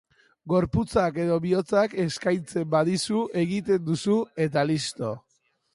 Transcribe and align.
Gorputzak 0.53 1.19
edo 1.25 1.35
bihotzak 1.43 1.93
eskatzen 2.05 2.67
badizu, 2.75 3.23
egiten 3.45 3.87
duzu 3.93 4.21
eta 4.49 4.71
listo. 4.73 5.19